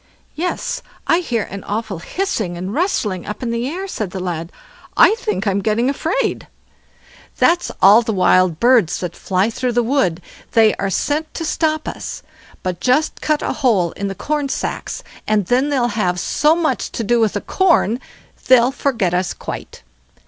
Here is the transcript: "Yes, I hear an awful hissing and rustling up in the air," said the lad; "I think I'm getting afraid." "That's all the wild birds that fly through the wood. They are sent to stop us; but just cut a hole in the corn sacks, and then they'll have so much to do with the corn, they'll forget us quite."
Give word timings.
"Yes, 0.33 0.81
I 1.05 1.19
hear 1.19 1.43
an 1.43 1.63
awful 1.63 1.99
hissing 1.99 2.57
and 2.57 2.73
rustling 2.73 3.27
up 3.27 3.43
in 3.43 3.51
the 3.51 3.69
air," 3.69 3.87
said 3.87 4.09
the 4.09 4.19
lad; 4.19 4.51
"I 4.97 5.13
think 5.13 5.45
I'm 5.45 5.59
getting 5.61 5.91
afraid." 5.91 6.47
"That's 7.37 7.69
all 7.83 8.01
the 8.01 8.11
wild 8.11 8.59
birds 8.59 8.97
that 9.01 9.15
fly 9.15 9.51
through 9.51 9.73
the 9.73 9.83
wood. 9.83 10.19
They 10.53 10.73
are 10.77 10.89
sent 10.89 11.31
to 11.35 11.45
stop 11.45 11.87
us; 11.87 12.23
but 12.63 12.79
just 12.79 13.21
cut 13.21 13.43
a 13.43 13.53
hole 13.53 13.91
in 13.91 14.07
the 14.07 14.15
corn 14.15 14.49
sacks, 14.49 15.03
and 15.27 15.45
then 15.45 15.69
they'll 15.69 15.89
have 15.89 16.19
so 16.19 16.55
much 16.55 16.91
to 16.93 17.03
do 17.03 17.19
with 17.19 17.33
the 17.33 17.41
corn, 17.41 17.99
they'll 18.47 18.71
forget 18.71 19.13
us 19.13 19.35
quite." 19.35 19.83